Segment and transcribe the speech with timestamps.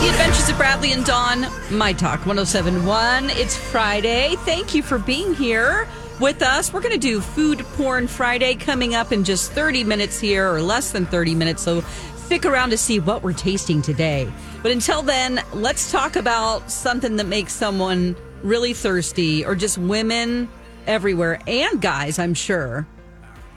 [0.00, 3.28] The Adventures of Bradley and Dawn, My Talk 1071.
[3.28, 4.34] It's Friday.
[4.46, 5.86] Thank you for being here
[6.18, 6.72] with us.
[6.72, 10.62] We're going to do Food Porn Friday coming up in just 30 minutes here, or
[10.62, 11.62] less than 30 minutes.
[11.62, 11.82] So
[12.16, 14.32] stick around to see what we're tasting today.
[14.62, 20.48] But until then, let's talk about something that makes someone really thirsty, or just women
[20.86, 22.86] everywhere, and guys, I'm sure.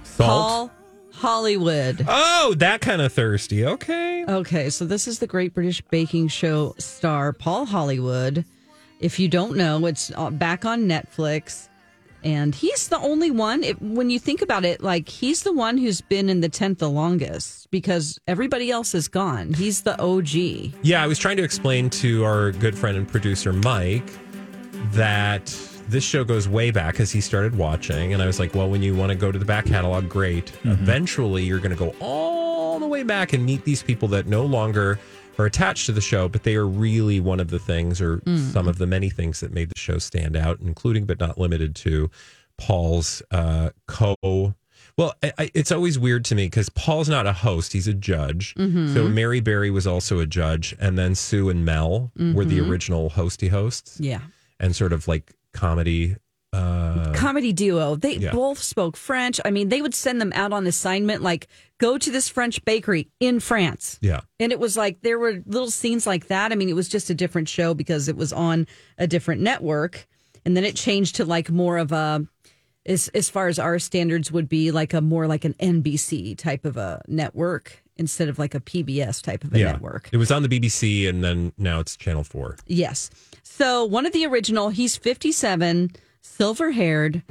[0.03, 0.27] Salt?
[0.27, 0.71] Paul
[1.13, 2.05] Hollywood.
[2.07, 3.65] Oh, that kind of thirsty.
[3.65, 4.25] Okay.
[4.27, 8.45] Okay, so this is the Great British Baking Show star Paul Hollywood.
[8.99, 11.67] If you don't know, it's uh, back on Netflix,
[12.23, 13.63] and he's the only one.
[13.63, 16.79] It, when you think about it, like he's the one who's been in the tent
[16.79, 19.53] the longest because everybody else is gone.
[19.53, 20.73] He's the OG.
[20.83, 24.09] Yeah, I was trying to explain to our good friend and producer Mike
[24.93, 25.49] that
[25.87, 28.81] this show goes way back because he started watching, and I was like, well, when
[28.81, 30.47] you want to go to the back catalog, great.
[30.47, 30.71] Mm-hmm.
[30.71, 34.45] Eventually, you're going to go all the way back and meet these people that no
[34.45, 34.99] longer
[35.37, 38.39] are attached to the show, but they are really one of the things or mm.
[38.51, 41.75] some of the many things that made the show stand out, including but not limited
[41.75, 42.09] to
[42.57, 44.15] Paul's uh, co.
[44.95, 47.93] Well, I, I, it's always weird to me because Paul's not a host; he's a
[47.93, 48.53] judge.
[48.55, 48.93] Mm-hmm.
[48.93, 52.69] So Mary Berry was also a judge, and then Sue and Mel were the mm-hmm.
[52.69, 54.21] original hosty hosts Yeah.
[54.59, 56.15] and sort of like comedy.
[56.51, 57.95] Uh, Comedy duo.
[57.95, 58.31] They Yeah.
[58.31, 59.39] both spoke French.
[59.43, 61.47] I mean, they would send them out on assignment, like,
[61.79, 63.97] go to this French bakery in France.
[64.01, 66.51] yeah, And it was like there were little scenes like that.
[66.51, 68.67] I mean, it was just a different show because it was on
[68.99, 70.07] a different network.
[70.45, 72.27] And then it changed to like more of a
[72.85, 76.65] as as far as our standards would be like a more like an NBC type
[76.65, 79.71] of a network instead of like a PBS type of a yeah.
[79.71, 80.09] network.
[80.11, 82.57] It was on the BBC, and then now it's Channel Four.
[82.67, 83.09] Yes.
[83.43, 87.23] So one of the original, he's 57, silver haired,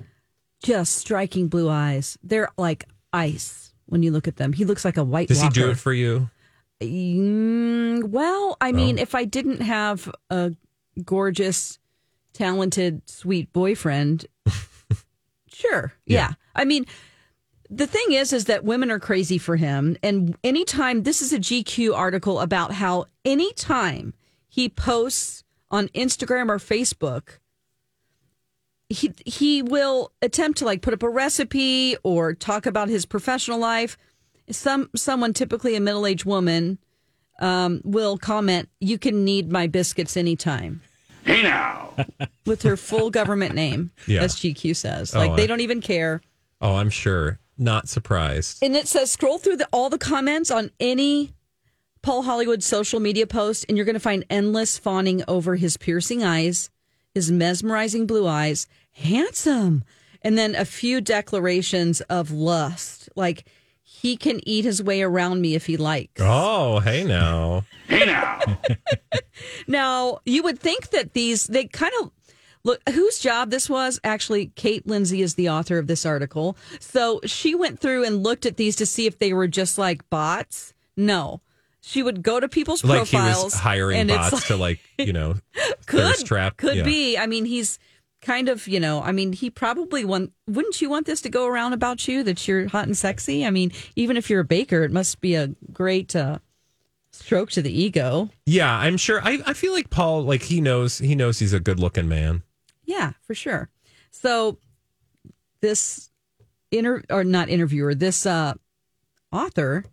[0.63, 2.17] just striking blue eyes.
[2.23, 4.53] They're like ice when you look at them.
[4.53, 6.31] He looks like a white Does he do it for you?
[6.81, 10.53] Mm, well, I mean, if I didn't have a
[11.05, 11.79] gorgeous,
[12.33, 14.27] talented, sweet boyfriend,
[15.47, 15.93] sure.
[16.07, 16.19] Yeah.
[16.19, 16.33] Yeah.
[16.55, 16.87] I mean,
[17.75, 19.97] the thing is, is that women are crazy for him.
[20.03, 24.15] And anytime, this is a GQ article about how anytime
[24.49, 27.39] he posts on Instagram or Facebook,
[28.89, 33.59] he he will attempt to like put up a recipe or talk about his professional
[33.59, 33.97] life.
[34.51, 36.79] Some someone, typically a middle aged woman,
[37.41, 40.83] um, will comment, "You can knead my biscuits anytime."
[41.25, 41.95] Hey now.
[42.47, 44.23] With her full government name, Yeah.
[44.23, 46.21] as GQ says, Oh, like they I- don't even care.
[46.61, 47.39] Oh, I'm sure.
[47.59, 48.63] Not surprised.
[48.63, 51.35] And it says scroll through the, all the comments on any
[52.03, 56.25] Paul Hollywood social media post, and you're going to find endless fawning over his piercing
[56.25, 56.71] eyes,
[57.15, 59.85] his mesmerizing blue eyes, handsome,
[60.23, 63.45] and then a few declarations of lust, like
[63.83, 66.21] he can eat his way around me if he likes.
[66.21, 67.65] Oh, hey now.
[67.87, 68.41] Hey now.
[69.67, 72.11] Now, you would think that these, they kind of
[72.65, 73.99] look, whose job this was?
[74.05, 76.57] Actually, Kate Lindsay is the author of this article.
[76.81, 80.09] So she went through and looked at these to see if they were just like
[80.11, 80.73] bots.
[80.97, 81.41] No.
[81.81, 83.45] She would go to people's Like he profiles.
[83.45, 85.35] was hiring and it's bots to like, you know,
[85.87, 86.57] could, trap.
[86.57, 86.85] Could Yeah.
[86.85, 87.19] be.
[87.19, 87.79] I mean, he's
[88.21, 91.45] kind of, you know, I mean, he probably want, wouldn't you want this to go
[91.47, 93.45] around about you that you're hot and sexy?
[93.45, 96.39] I mean, even if you're a baker, it must be a great uh,
[97.11, 98.31] stroke to the ego.
[98.47, 99.21] Yeah, I'm sure.
[99.21, 102.45] I, I feel like Paul, like he knows, he knows he's a good looking man.
[102.85, 103.69] Yeah, for sure.
[104.11, 104.59] So
[105.61, 106.11] this
[106.71, 108.55] inter or not interviewer, this uh
[109.33, 109.85] author,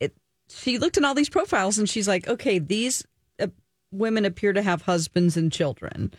[0.00, 0.14] it
[0.48, 3.04] she looked at all these profiles and she's like, okay, these
[3.40, 3.46] uh,
[3.90, 6.12] women appear to have husbands and children,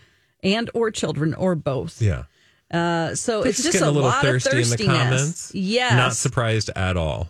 [0.44, 2.01] and or children or both.
[2.01, 2.23] Yeah.
[2.71, 4.97] Uh, so They're it's just a, a lot thirsty of in the thirstiness.
[4.97, 5.51] comments.
[5.55, 7.29] Yes, Not surprised at all.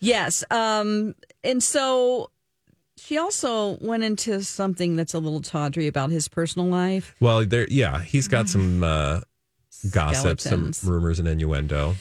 [0.00, 0.42] Yes.
[0.50, 1.14] Um,
[1.44, 2.30] and so
[2.96, 7.14] she also went into something that's a little tawdry about his personal life.
[7.20, 9.20] Well, there, yeah, he's got some uh,
[9.90, 10.84] gossip, some Skeletons.
[10.84, 11.94] rumors and innuendo.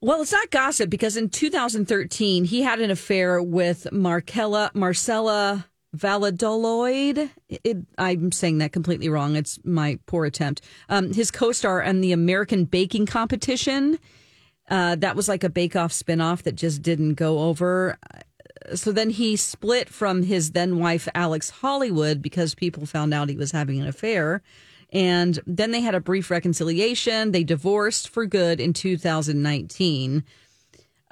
[0.00, 7.30] Well, it's not gossip because in 2013 he had an affair with Marcella Marcella Valladolid.
[7.48, 9.36] It, I'm saying that completely wrong.
[9.36, 10.60] It's my poor attempt.
[10.88, 13.98] Um, his co-star on the American Baking Competition.
[14.68, 17.98] Uh, that was like a Bake Off spinoff that just didn't go over.
[18.74, 23.36] So then he split from his then wife Alex Hollywood because people found out he
[23.36, 24.42] was having an affair.
[24.92, 27.32] And then they had a brief reconciliation.
[27.32, 30.24] They divorced for good in 2019.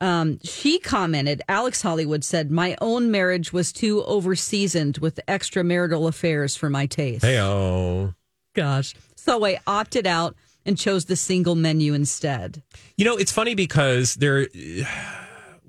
[0.01, 6.57] Um, she commented, Alex Hollywood said, My own marriage was too overseasoned with extramarital affairs
[6.57, 7.25] for my taste.
[7.25, 8.15] Hey, oh.
[8.55, 8.95] Gosh.
[9.17, 10.37] So I opted out
[10.67, 12.63] and chose the single menu instead.
[12.97, 14.49] You know, it's funny because there,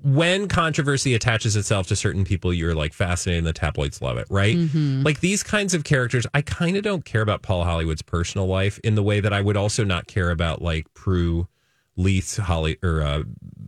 [0.06, 4.28] when controversy attaches itself to certain people, you're like fascinated and the tabloids love it,
[4.30, 4.54] right?
[4.54, 5.02] Mm-hmm.
[5.02, 8.78] Like these kinds of characters, I kind of don't care about Paul Hollywood's personal life
[8.84, 11.48] in the way that I would also not care about like Prue
[11.96, 13.22] Leith's Holly or uh,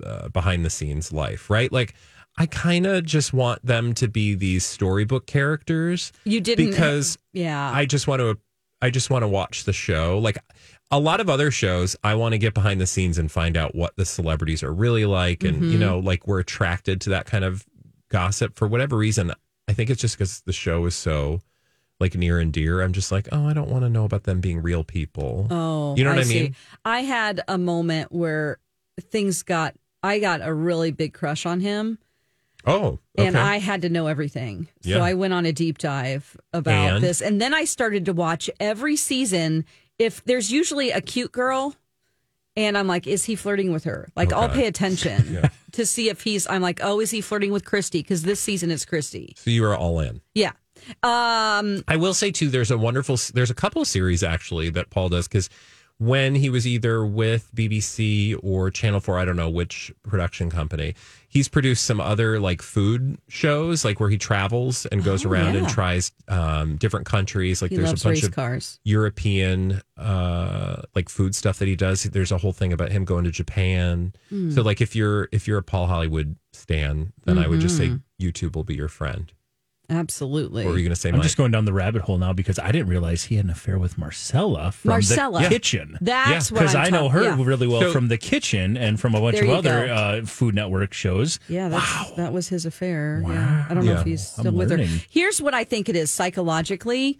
[0.04, 1.72] uh, behind the scenes life, right?
[1.72, 1.94] Like,
[2.36, 6.12] I kind of just want them to be these storybook characters.
[6.22, 7.68] You didn't because yeah.
[7.74, 8.38] I just want to
[8.80, 10.20] I just want to watch the show.
[10.20, 10.38] Like
[10.90, 13.74] a lot of other shows, I want to get behind the scenes and find out
[13.74, 15.44] what the celebrities are really like.
[15.44, 15.72] And, Mm-hmm.
[15.72, 17.66] you know, like we're attracted to that kind of
[18.08, 19.32] gossip for whatever reason.
[19.68, 21.42] I think it's just because the show is so
[22.00, 22.80] like near and dear.
[22.80, 25.46] I'm just like, oh, I don't want to know about them being real people.
[25.50, 26.42] Oh, You know what I see.
[26.42, 26.56] mean?
[26.84, 28.58] I had a moment where
[29.00, 31.98] things got, I got a really big crush on him.
[32.66, 33.26] Oh, okay.
[33.28, 34.68] And I had to know everything.
[34.82, 37.04] So I went on a deep dive about And?
[37.04, 37.20] this.
[37.20, 39.64] And then I started to watch every season.
[39.98, 41.74] If there's usually a cute girl,
[42.56, 44.08] and I'm like, is he flirting with her?
[44.16, 47.64] Like, I'll pay attention to see if he's, I'm like, oh, is he flirting with
[47.64, 48.00] Christy?
[48.00, 49.34] Because this season it's Christy.
[49.36, 50.20] so you are all in.
[50.34, 50.52] Yeah.
[51.02, 54.90] Um, I will say too, there's a wonderful, there's a couple of series actually that
[54.90, 55.48] Paul does because
[55.98, 60.94] when he was either with BBC or Channel Four, I don't know which production company,
[61.28, 65.56] he's produced some other like food shows, like where he travels and goes Oh, around
[65.56, 67.60] and tries um, different countries.
[67.60, 68.78] Like he there's a bunch of cars.
[68.84, 72.04] European uh like food stuff that he does.
[72.04, 74.12] There's a whole thing about him going to Japan.
[74.28, 74.50] Hmm.
[74.52, 77.88] So like if you're if you're a Paul Hollywood stan, then I would just say
[77.88, 78.24] Mm-hmm.
[78.26, 79.32] YouTube will be your friend.
[79.90, 80.64] Absolutely.
[80.66, 81.22] What were you going to say, I'm Mike?
[81.22, 83.78] just going down the rabbit hole now because I didn't realize he had an affair
[83.78, 85.42] with Marcella from Marcella.
[85.42, 85.96] the kitchen.
[86.02, 87.36] That's Yeah, what Because I'm I know her yeah.
[87.42, 90.92] really well So- from the kitchen and from a bunch of other uh, Food Network
[90.92, 91.40] shows.
[91.48, 93.22] Yeah, that's, that was his affair.
[93.26, 93.64] Yeah.
[93.70, 94.76] I don't know if he's I'm still with her.
[95.08, 97.18] Here's what I think it is psychologically.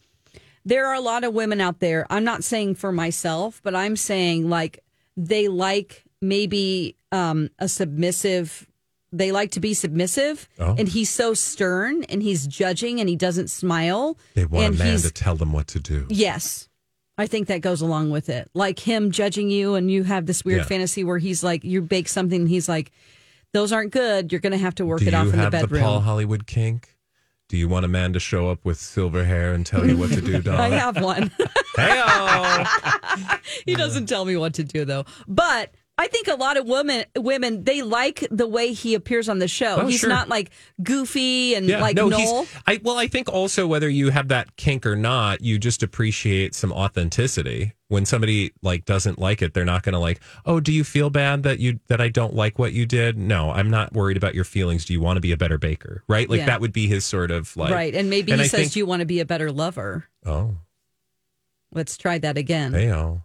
[0.67, 2.07] There are a lot of women out there.
[2.11, 4.81] I'm not saying for myself, but I'm saying like
[5.17, 8.67] they like maybe um, a submissive.
[9.11, 10.75] They like to be submissive, Oh.
[10.79, 14.19] and he's so stern and he's judging and he doesn't smile.
[14.35, 16.07] They want and a man to tell them what to do.
[16.11, 16.69] Yes.
[17.17, 18.49] I think that goes along with it.
[18.55, 20.65] Like him judging you, and you have this weird Yeah.
[20.67, 22.93] fantasy where he's like, you bake something, and he's like,
[23.55, 24.31] those aren't good.
[24.31, 25.83] You're going to have to work Do it off in the have the, bedroom.
[25.83, 26.95] Paul Hollywood kink?
[27.49, 30.11] Do you want a man to show up with silver hair and tell you what
[30.11, 31.31] to do, I have one.
[31.77, 32.65] Hey-o.
[33.67, 35.07] he doesn't tell me what to do though.
[35.27, 39.41] But I think a lot of women women they like the way he appears on
[39.41, 39.79] the show.
[39.81, 40.09] Oh, he's sure.
[40.09, 40.51] not like
[40.81, 42.47] goofy and Yeah, like no, Noel.
[42.69, 46.55] I well, I think also whether you have that kink or not, you just appreciate
[46.55, 47.73] some authenticity.
[47.89, 50.21] When somebody like doesn't like it, they're not going to like.
[50.47, 53.17] Oh, do you feel bad that you that I don't like what you did?
[53.19, 54.85] No, I'm not worried about your feelings.
[54.85, 56.05] Do you want to be a better baker?
[56.07, 56.47] Right, like Yeah.
[56.47, 57.73] that would be his sort of like.
[57.73, 57.95] right.
[57.95, 60.05] And maybe and he I says, think- Do you want to be a better lover?
[60.25, 60.59] Oh,
[61.73, 62.73] Let's try that again.
[62.73, 63.19] hey,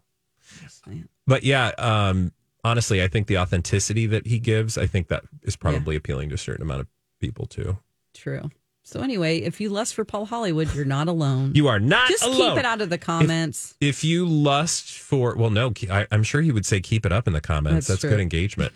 [1.28, 2.31] But yeah, um,
[2.63, 6.36] honestly, I think the authenticity that he gives, I think that is probably appealing to
[6.36, 6.88] a certain amount of
[7.19, 7.77] people too.
[8.13, 8.50] True.
[8.86, 11.54] So anyway, if you lust for Paul Hollywood, you're not alone.
[11.56, 12.49] You are not Just alone.
[12.49, 13.76] keep it out of the comments.
[13.80, 17.26] If you lust for, well, no, I, I'm sure he would say keep it up
[17.26, 17.88] in the comments.
[17.88, 18.73] That's That's, good engagement.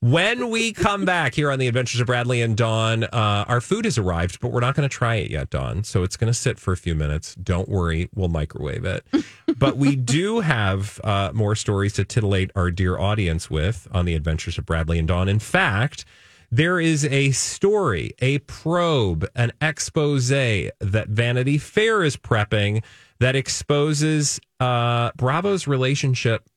[0.00, 3.84] When we come back here on the Adventures of Bradley and Dawn, uh, our food
[3.84, 5.82] has arrived, but we're not going to try it yet, Dawn.
[5.82, 7.34] So it's going to sit for a few minutes.
[7.34, 9.04] Don't worry, we'll microwave it.
[9.58, 14.14] but we do have uh, more stories to titillate our dear audience with on the
[14.14, 15.28] Adventures of Bradley and Dawn.
[15.28, 16.04] In fact,
[16.48, 22.84] there is a story, a probe, an expose that Vanity Fair is prepping
[23.18, 26.48] that exposes uh, Bravo's relationship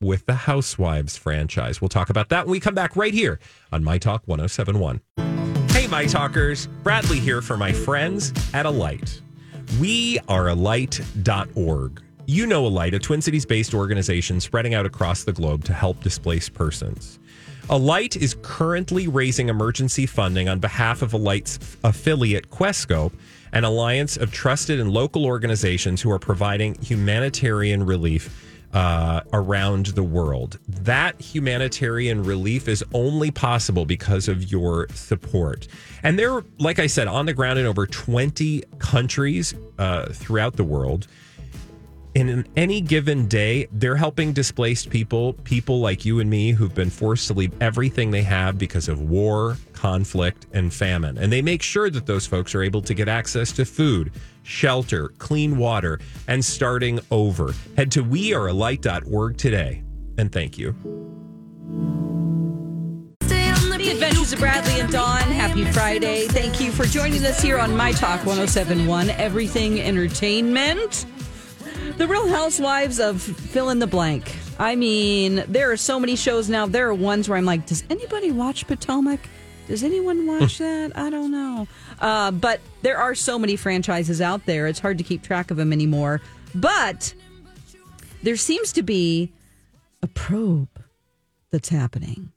[0.00, 1.80] with the Housewives franchise.
[1.80, 3.40] We'll talk about that when we come back right here
[3.72, 5.00] on My Talk 1071.
[5.70, 6.66] Hey, My Talkers.
[6.82, 9.20] Bradley here for my friends at Alight.
[9.80, 12.02] We are alight.org.
[12.28, 16.00] You know Alight, a Twin Cities based organization spreading out across the globe to help
[16.02, 17.18] displaced persons.
[17.68, 23.12] Alight is currently raising emergency funding on behalf of Alight's affiliate Questscope,
[23.52, 30.02] an alliance of trusted and local organizations who are providing humanitarian relief uh, around the
[30.02, 30.58] world.
[30.68, 35.68] That humanitarian relief is only possible because of your support.
[36.02, 40.64] And they're, like I said, on the ground in over 20 countries uh, throughout the
[40.64, 41.06] world
[42.16, 46.88] in any given day, they're helping displaced people, people like you and me who've been
[46.88, 51.16] forced to leave everything they have because of war, conflict, and famine.
[51.16, 54.10] And they make sure that those folks are able to get access to food,
[54.42, 57.54] shelter, clean water, and starting over.
[57.76, 59.84] Head to wearealight.org today.
[60.18, 60.74] And thank you.
[63.20, 65.20] The Adventures of Bradley and Dawn.
[65.20, 66.26] Happy Friday.
[66.26, 71.06] Thank you for joining us here on My Talk 1071, Everything Entertainment.
[71.96, 74.34] The Real Housewives of Fill in the Blank.
[74.58, 76.66] I mean, there are so many shows now.
[76.66, 79.20] There are ones where I'm like, does anybody watch Potomac?
[79.66, 80.96] Does anyone watch that?
[80.96, 81.68] I don't know.
[82.00, 84.66] Uh, but there are so many franchises out there.
[84.66, 86.20] It's hard to keep track of them anymore.
[86.54, 87.14] But
[88.22, 89.32] there seems to be
[90.02, 90.68] a probe
[91.50, 92.32] that's happening.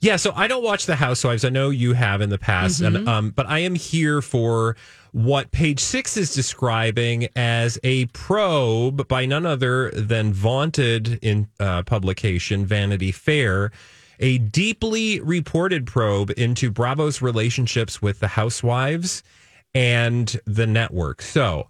[0.00, 1.44] Yeah, so I don't watch The Housewives.
[1.44, 4.76] I know you have in the past, and um, but I am here for
[5.12, 11.82] what Page Six is describing as a probe by none other than vaunted in uh,
[11.82, 13.72] publication Vanity Fair,
[14.20, 19.22] a deeply reported probe into Bravo's relationships with the Housewives
[19.74, 21.22] and the network.
[21.22, 21.66] So.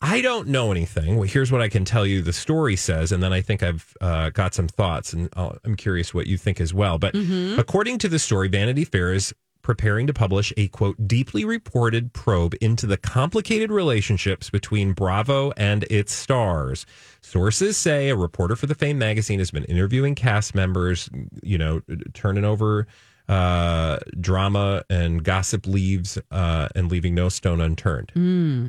[0.00, 1.16] I don't know anything.
[1.16, 3.96] Well, here's what I can tell you the story says, and then I think I've
[4.02, 6.98] uh, got some thoughts, and I'll, I'm curious what you think as well.
[6.98, 7.14] But
[7.56, 9.32] according to the story, Vanity Fair is
[9.64, 15.82] preparing to publish a quote, deeply reported probe into the complicated relationships between Bravo and
[15.90, 16.86] its stars.
[17.20, 21.10] Sources say a reporter for the Fame magazine has been interviewing cast members,
[21.42, 22.86] you know, turning over
[23.28, 28.12] uh, drama and gossip leaves uh, and leaving no stone unturned.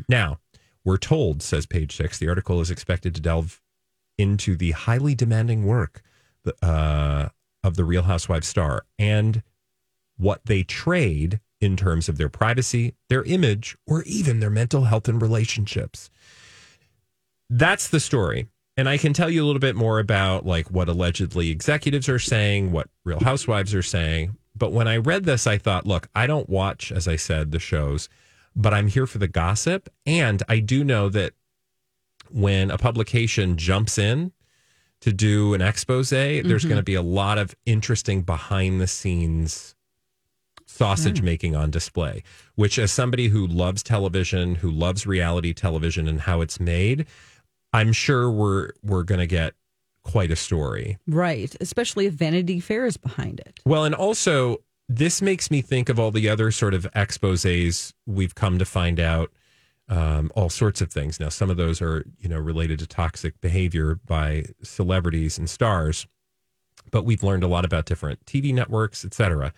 [0.10, 0.40] Now,
[0.84, 3.62] we're told, says page six, the article is expected to delve
[4.18, 6.02] into the highly demanding work
[6.64, 7.28] uh,
[7.64, 9.44] of the Real Housewives star and
[10.18, 15.08] what they trade in terms of their privacy, their image, or even their mental health
[15.08, 16.10] and relationships.
[17.50, 18.48] That's the story.
[18.78, 22.20] And I can tell you a little bit more about like what allegedly executives are
[22.20, 24.36] saying, what Real Housewives are saying.
[24.56, 27.60] But when I read this, I thought, look, I don't watch, as I said, the
[27.60, 28.10] shows,
[28.56, 29.90] but I'm here for the gossip.
[30.06, 31.34] And I do know that
[32.30, 34.32] when a publication jumps in
[35.02, 36.68] to do an expose, there's mm-hmm.
[36.68, 39.75] going to be a lot of interesting behind the scenes
[40.76, 42.24] sausage making on display,
[42.56, 47.06] which, as somebody who loves television, who loves reality television and how it's made,
[47.74, 49.54] I'm sure we're we're going to get
[50.04, 50.98] quite a story.
[51.08, 51.56] Right.
[51.60, 53.60] Especially if Vanity Fair is behind it.
[53.66, 58.36] Well, and also this makes me think of all the other sort of exposés we've
[58.36, 59.32] come to find out
[59.90, 61.20] um, all sorts of things.
[61.20, 66.08] Now, some of those are you know related to toxic behavior by celebrities and stars,
[66.92, 69.54] but we've learned a lot about different TV networks, et cetera.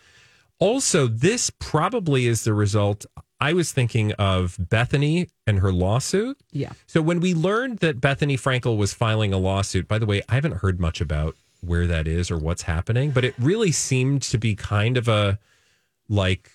[0.60, 3.06] Also, this probably is the result.
[3.40, 6.38] I was thinking of Bethenny and her lawsuit.
[6.52, 6.72] Yeah.
[6.88, 10.36] So when we learned that Bethenny Frankel was filing a lawsuit, by the way, I
[10.36, 14.38] haven't heard much about where that is or what's happening, but it really seemed to
[14.38, 15.38] be kind of a
[16.10, 16.52] like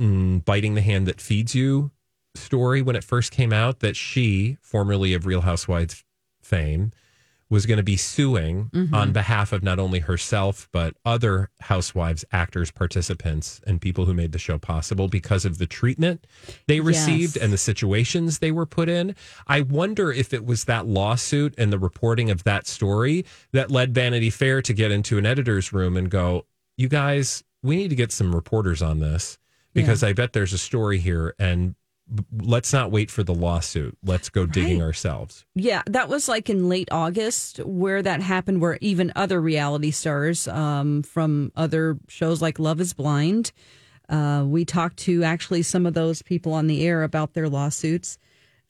[0.00, 1.90] mm, biting the hand that feeds you
[2.34, 6.04] story when it first came out that she, formerly of Real Housewives
[6.42, 6.92] fame,
[7.50, 8.94] was going to be suing mm-hmm.
[8.94, 14.32] on behalf of not only herself but other housewives actors participants and people who made
[14.32, 16.26] the show possible because of the treatment
[16.68, 17.44] they received Yes.
[17.44, 19.14] and the situations they were put in.
[19.46, 23.94] I wonder if it was that lawsuit and the reporting of that story that led
[23.94, 27.96] vanity fair to get into an editor's room and go you guys we need to
[27.96, 29.38] get some reporters on this
[29.74, 31.34] because i bet there's a story here.
[31.38, 31.74] And
[32.42, 34.86] let's not wait for the lawsuit let's go digging Right.
[34.86, 39.90] ourselves Yeah, that was like in late August where that happened, where even other reality
[39.90, 43.52] stars um, from other shows like Love is Blind,
[44.08, 48.18] uh, we talked to actually some of those people on the air about their lawsuits.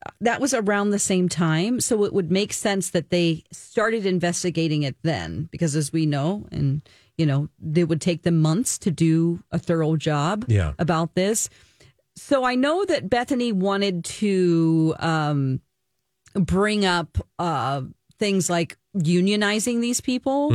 [0.05, 1.81] Uh, That was around the same time.
[1.81, 6.47] So it would make sense that they started investigating it then, because as we know,
[6.53, 6.83] and
[7.17, 10.73] you know, it would take them months to do a thorough job Yeah.
[10.79, 11.49] about this.
[12.23, 15.61] So I know that Bethenny wanted to um,
[16.35, 17.81] bring up uh,
[18.19, 20.51] things like unionizing these people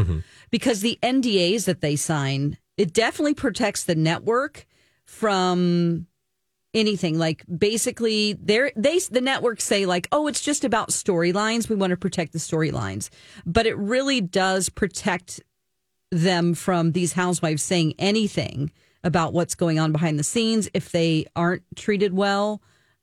[0.52, 4.68] because the NDAs that they sign it definitely protects the network
[5.06, 6.06] from
[6.74, 7.18] anything.
[7.18, 11.68] Like basically they're they the networks say like oh it's just about storylines.
[11.68, 13.10] We want to protect the storylines.
[13.46, 15.42] But it really does protect
[16.12, 18.72] them from these housewives saying anything
[19.06, 22.62] about what's going on behind the scenes if they aren't treated well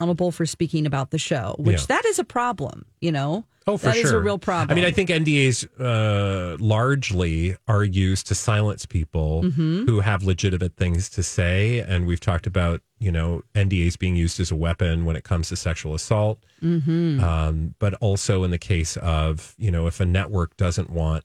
[0.00, 1.86] Accountable for speaking about the show, which Yeah.
[1.88, 2.86] that is a problem.
[3.02, 4.18] You know, Oh, for That is sure.
[4.18, 4.70] a real problem.
[4.72, 9.84] I mean, I think NDAs uh, largely are used to silence people Mm-hmm.
[9.84, 11.80] who have legitimate things to say.
[11.80, 15.50] And we've talked about, you know, NDAs being used as a weapon when it comes
[15.50, 16.38] to sexual assault.
[16.62, 17.22] Mm-hmm.
[17.22, 21.24] Um, but also in the case of, you know, if a network doesn't want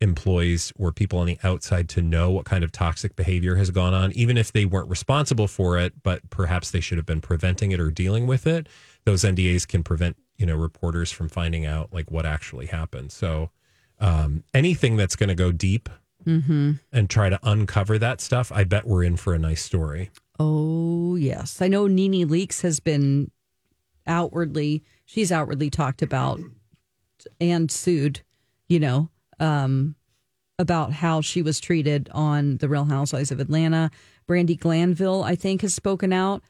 [0.00, 3.92] employees or people on the outside to know what kind of toxic behavior has gone
[3.94, 7.72] on, even if they weren't responsible for it, but perhaps they should have been preventing
[7.72, 8.68] it or dealing with it,
[9.04, 13.10] those NDAs can prevent, you know, reporters from finding out like what actually happened.
[13.10, 13.50] So
[13.98, 15.88] um, anything that's going to go deep
[16.26, 16.72] Mm-hmm.
[16.92, 20.10] and try to uncover that stuff, I bet we're in for a nice story.
[20.38, 21.62] Oh, yes.
[21.62, 23.30] I know NeNe Leakes has been
[24.06, 26.40] outwardly, she's outwardly talked about
[27.40, 28.20] and sued,
[28.68, 29.08] you know,
[29.40, 29.94] um,
[30.58, 33.90] about how she was treated on The Real Housewives of Atlanta.
[34.28, 36.42] Brandi Glanville, I think, has spoken out.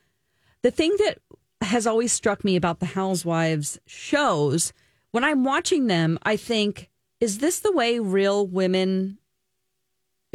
[0.62, 1.18] The thing that
[1.60, 4.72] has always struck me about the Housewives shows,
[5.10, 6.90] when I'm watching them, I think,
[7.20, 9.18] is this the way real women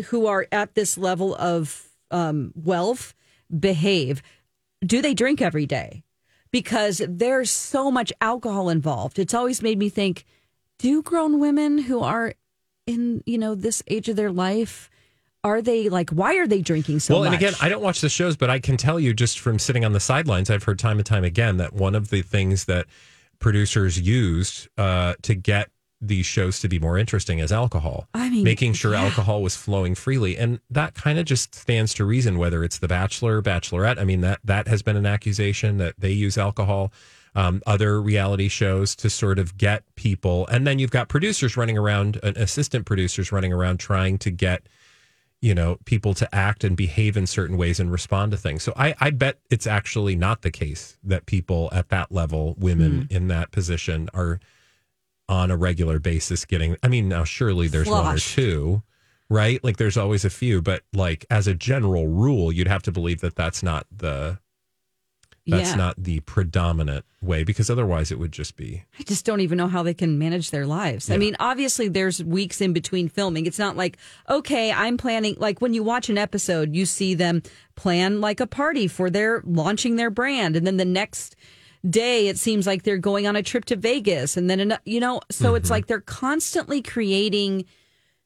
[0.06, 3.14] who are at this level of um, wealth
[3.58, 4.22] behave?
[4.86, 6.04] Do they drink every day?
[6.52, 9.18] Because there's so much alcohol involved.
[9.18, 10.26] It's always made me think:
[10.78, 12.34] Do grown women who are
[12.86, 14.90] in you know this age of their life
[15.44, 16.10] are they like?
[16.10, 17.34] Why are they drinking so well, much?
[17.34, 19.84] and again, I don't watch the shows, but I can tell you just from sitting
[19.84, 22.86] on the sidelines, I've heard time and time again that one of the things that
[23.40, 25.70] producers used uh, to get
[26.00, 28.08] these shows to be more interesting is alcohol.
[28.14, 29.04] I mean, making sure yeah.
[29.04, 32.38] alcohol was flowing freely, and that kind of just stands to reason.
[32.38, 36.12] Whether it's The Bachelor, Bachelorette, I mean that that has been an accusation that they
[36.12, 36.94] use alcohol.
[37.36, 41.78] Um, other reality shows to sort of get people, and then you've got producers running
[41.78, 44.68] around, uh, assistant producers running around trying to get
[45.42, 48.64] you know people to act and behave in certain ways and respond to things.
[48.64, 53.08] So i i bet it's actually not the case that people at that level women
[53.10, 54.40] in that position are
[55.28, 58.84] on a regular basis getting i mean now surely there's one or two
[59.30, 59.64] right?
[59.64, 63.22] Like there's always a few but like as a general rule you'd have to believe
[63.22, 64.40] that that's not the
[65.46, 65.76] that's yeah.
[65.76, 69.68] not the predominant way because otherwise it would just be I just don't even know
[69.68, 71.12] how they can manage their lives.
[71.12, 73.46] I mean, obviously, there's weeks in between filming.
[73.46, 73.98] It's not like,
[74.30, 77.44] okay, I'm planning, like when you watch an episode, you see them
[77.76, 80.56] plan like a party for their launching their brand.
[80.56, 81.36] And then the next
[81.90, 84.38] day, it seems like they're going on a trip to Vegas.
[84.38, 85.74] And then, you know, so it's mm-hmm.
[85.74, 87.66] like they're constantly creating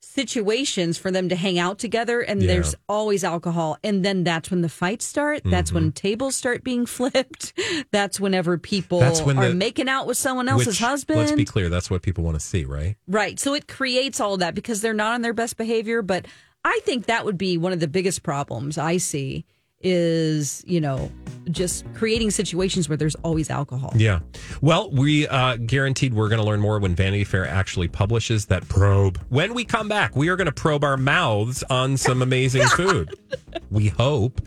[0.08, 2.48] situations for them to hang out together and Yeah.
[2.48, 3.78] there's always alcohol.
[3.84, 5.42] And then that's when the fights start.
[5.46, 5.92] That's when mm-hmm.
[5.92, 7.54] tables start being flipped.
[7.92, 11.20] That's whenever people That's when are the- making out with someone else's which, husband.
[11.20, 12.96] let's be clear that's what people want to see right?
[13.08, 13.40] Right.
[13.40, 16.02] So it creates all of that because they're not on their best behavior.
[16.02, 16.26] But
[16.66, 19.46] i think that would be one of the biggest problems i see
[19.82, 21.10] is you know
[21.52, 24.20] just creating situations where there's always alcohol Yeah.
[24.62, 28.68] Well, we uh, guaranteed we're going to learn more when Vanity Fair actually publishes that
[28.68, 29.20] probe.
[29.30, 33.14] When we come back, we are going to probe our mouths on some amazing food.
[33.72, 34.42] we hope.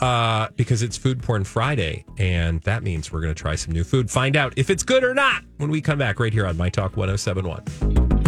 [0.00, 3.84] Uh, because it's Food Porn Friday, and that means we're going to try some new
[3.84, 4.10] food.
[4.10, 6.70] Find out if it's good or not when we come back right here on My
[6.70, 8.19] Talk 1071.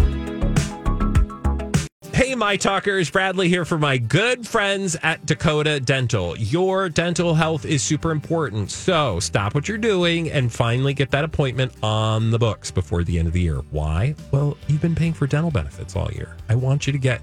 [2.22, 6.36] Hey, my talkers, Bradley here for my good friends at Dakota Dental.
[6.36, 8.70] Your dental health is super important.
[8.70, 13.18] So stop what you're doing and finally get that appointment on the books before the
[13.18, 13.56] end of the year.
[13.72, 14.14] Why?
[14.30, 16.36] Well, you've been paying for dental benefits all year.
[16.48, 17.22] I want you to get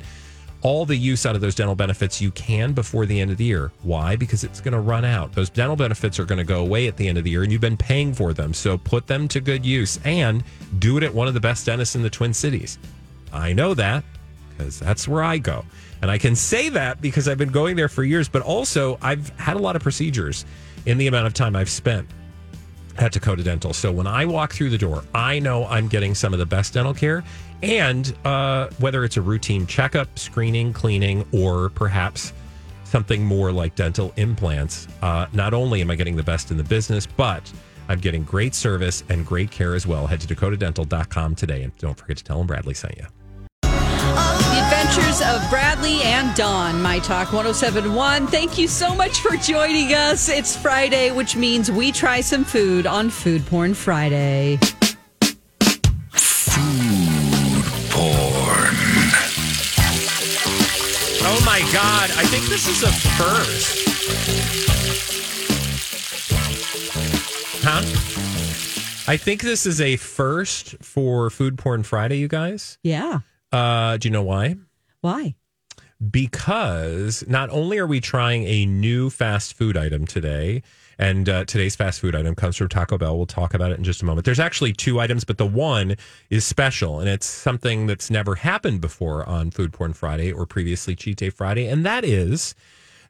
[0.64, 3.46] all the use out of those dental benefits you can before the end of the
[3.46, 3.72] year.
[3.84, 4.18] Why?
[4.18, 5.32] Because it's going to run out.
[5.32, 7.54] Those dental benefits are going to go away at the end of the year, and
[7.54, 8.54] you've been paying for them.
[8.54, 10.44] So put them to good use and
[10.78, 12.78] do it at one of the best dentists in the Twin Cities.
[13.32, 14.04] I know that
[14.60, 15.66] because that's where I go.
[16.02, 19.30] And I can say that because I've been going there for years, but also I've
[19.38, 20.46] had a lot of procedures
[20.86, 22.08] in the amount of time I've spent
[22.98, 23.74] at Dakota Dental.
[23.74, 26.74] So when I walk through the door, I know I'm getting some of the best
[26.74, 27.24] dental care.
[27.62, 32.34] And uh, whether it's a routine checkup, screening, cleaning, or perhaps
[32.86, 36.64] something more like dental implants, uh, not only am I getting the best in the
[36.64, 37.52] business, but
[37.90, 40.08] I'm getting great service and great care as well.
[40.08, 43.06] Head to dakotadental.com today and don't forget to tell them Bradley sent you.
[44.80, 48.28] Adventures of Bradley and Dawn, My Talk 1071.
[48.28, 50.30] Thank you so much for joining us.
[50.30, 54.58] It's Friday, which means we try some food on Food Porn Friday.
[56.14, 58.74] Food porn.
[61.28, 62.12] Oh my God.
[62.12, 63.86] I think this is a first.
[67.66, 69.12] Huh?
[69.12, 72.78] I think this is a first for Food Porn Friday, you guys.
[72.82, 73.20] Yeah.
[73.52, 74.56] Uh, do you know why?
[75.02, 75.36] Why?
[76.12, 80.64] because not only are we trying a new fast food item today,
[80.98, 83.18] and uh, today's fast food item comes from Taco Bell.
[83.18, 84.26] We'll talk about it in just a moment.
[84.26, 85.96] There's actually two items, but the one
[86.30, 90.96] is special, and it's something that's never happened before on Food Porn Friday or previously
[90.96, 92.56] Cheat Day Friday, and that is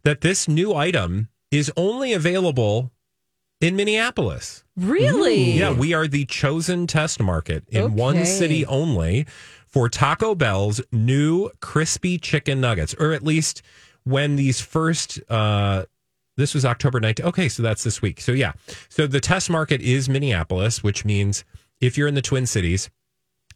[0.03, 2.91] that this new item is only available
[3.61, 4.63] in Minneapolis.
[4.77, 5.51] Really?
[5.51, 9.27] Yeah, we are the chosen test market in one city only
[9.69, 13.61] for Taco Bell's new crispy chicken nuggets, or at least
[14.03, 15.19] when these first.
[15.29, 15.85] Uh,
[16.37, 17.25] this was October 19th.
[17.25, 18.21] Okay, so that's this week.
[18.21, 18.53] So yeah,
[18.87, 21.43] so the test market is Minneapolis, which means
[21.81, 22.89] if you're in the Twin Cities,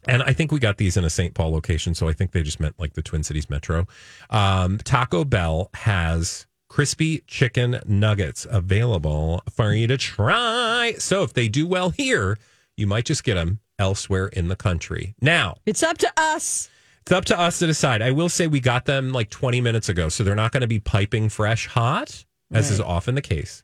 [0.06, 1.34] and I think we got these in a St.
[1.34, 3.86] Paul location, so I think they just meant like the Twin Cities metro.
[4.28, 10.94] Um, Taco Bell has crispy chicken nuggets available for you to try.
[10.98, 12.36] So if they do well here,
[12.76, 15.14] you might just get them elsewhere in the country.
[15.20, 16.68] Now, It's up to us.
[17.02, 18.02] it's up to us to decide.
[18.02, 20.66] I will say we got them like 20 minutes ago, so they're not going to
[20.66, 23.62] be piping fresh hot, as is often the case.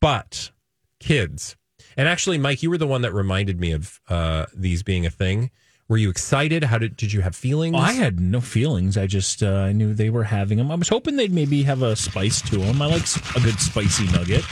[0.00, 0.50] But
[0.98, 1.56] kids,
[1.96, 5.10] and actually, Mike, you were the one that reminded me of uh, these being a
[5.10, 5.50] thing.
[5.88, 6.62] Were you excited?
[6.64, 7.74] How did did you have feelings?
[7.76, 8.96] Oh, I had no feelings.
[8.96, 10.70] I just uh, I knew they were having them.
[10.70, 12.80] I was hoping they'd maybe have a spice to them.
[12.80, 13.02] I like
[13.34, 14.44] a good spicy nugget.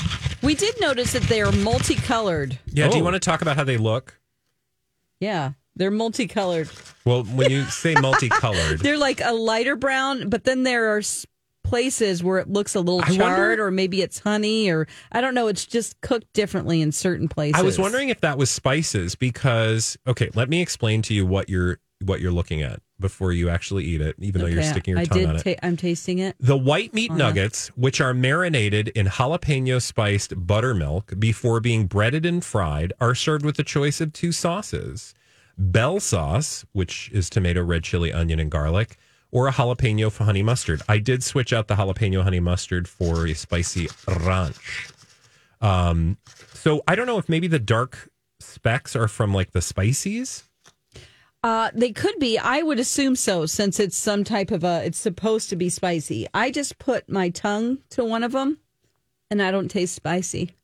[0.42, 2.58] We did notice that they are multicolored.
[2.66, 2.88] yeah.
[2.88, 3.04] Do you Oh.
[3.04, 4.18] want to talk about how they look?
[5.20, 6.68] Yeah, they're multicolored.
[7.04, 11.02] Well, when you say multicolored, They're like a lighter brown, but then there are
[11.64, 13.18] places where it looks a little I charred,
[13.58, 15.48] wonder- or maybe it's honey, or I don't know.
[15.48, 17.60] It's just cooked differently in certain places.
[17.60, 21.48] I was wondering if that was spices because okay, let me explain to you what
[21.48, 25.00] you're what you're looking at before you actually eat it, even though you're sticking your
[25.00, 25.42] I tongue did on it.
[25.42, 26.36] ta- I'm tasting it.
[26.38, 27.18] The white meat Uh-huh.
[27.18, 33.44] nuggets, which are marinated in jalapeno spiced buttermilk before being breaded and fried, are served
[33.44, 35.14] with a choice of two sauces
[35.60, 38.96] bell sauce, which is tomato, red chili, onion, and garlic,
[39.32, 40.80] or a jalapeno f- honey mustard.
[40.88, 44.86] I did switch out the jalapeno honey mustard for a spicy ranch.
[45.60, 46.16] Um,
[46.54, 48.08] so I don't know if maybe the dark
[48.38, 50.44] specks are from like the spices.
[51.42, 52.36] Uh, they could be.
[52.36, 54.84] I would assume so, since it's some type of a.
[54.84, 56.26] It's supposed to be spicy.
[56.34, 58.58] I just put my tongue to one of them,
[59.30, 60.56] and I don't taste spicy.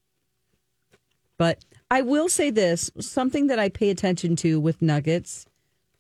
[1.39, 5.47] But I will say this: something that I pay attention to with nuggets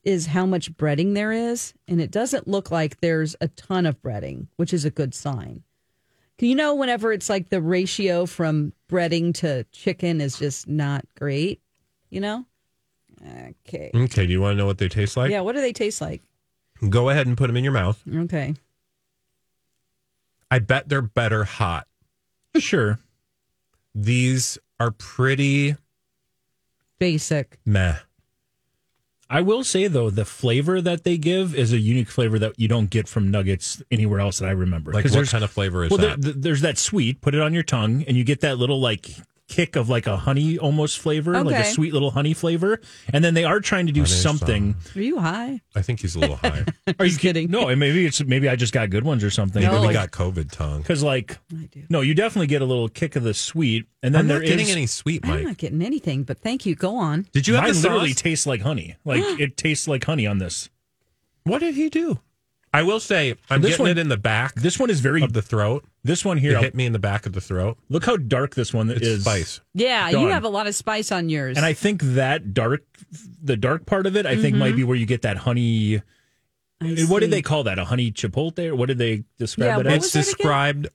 [0.02, 4.02] is how much breading there is, and it doesn't look like there's a ton of
[4.02, 5.62] breading, which is a good sign.
[6.40, 11.60] You know, whenever it's like the ratio from breading to chicken is just not great.
[12.10, 12.46] You know.
[13.26, 13.90] Okay.
[13.94, 15.30] Okay, do you want to know what they taste like?
[15.30, 16.22] Yeah, what do they taste like?
[16.88, 18.02] Go ahead and put them in your mouth.
[18.14, 18.54] Okay.
[20.50, 21.86] I bet they're better hot.
[22.56, 22.98] Sure.
[23.94, 25.76] These are pretty
[26.98, 27.58] Basic.
[27.64, 27.96] meh.
[29.30, 32.68] I will say though, the flavor that they give is a unique flavor that you
[32.68, 34.92] don't get from nuggets anywhere else that I remember.
[34.92, 36.20] Like what kind of flavor is well, that?
[36.20, 37.20] there- there's that sweet.
[37.20, 39.10] Put it on your tongue, and you get that little like
[39.54, 42.80] kick of like a honey almost flavor, like a sweet little honey flavor.
[43.12, 44.62] And then they are trying to do oh, Honey something.
[44.70, 45.60] Um, are you high?
[45.76, 46.64] I think he's a little high.
[46.98, 47.50] Are you kidding.
[47.50, 49.62] No, and maybe it's maybe I just got good ones or something.
[49.62, 49.86] Maybe No.
[49.86, 50.82] we got COVID tongue.
[50.82, 51.38] because like
[51.88, 54.44] no, you definitely get a little kick of the sweet, and then I'm there not
[54.44, 56.74] is getting any sweet, I'm not getting anything, but thank you.
[56.74, 57.26] Go on.
[57.32, 58.22] Did you have Mine the literally sauce?
[58.22, 58.96] tastes like honey.
[59.04, 60.68] Like it tastes like honey on this.
[61.44, 62.18] what did he do?
[62.72, 65.22] I will say, I'm This getting one- it in the back This one is very.
[65.22, 65.84] of the throat.
[66.06, 67.78] This one It here, hit me in the back of the throat.
[67.88, 69.22] look how dark this one It's is.
[69.22, 69.60] spice.
[69.72, 71.56] Yeah, Go you have a lot of spice on yours.
[71.56, 72.82] And I think that dark,
[73.42, 76.02] the dark part of it, I think might be where you get that honey.
[76.82, 77.06] Mm-hmm.
[77.06, 77.78] I What did they call that?
[77.78, 78.66] A honey chipotle?
[78.68, 79.94] Or what did they describe Yeah, it what as?
[79.94, 80.34] It's was that again?
[80.36, 80.88] described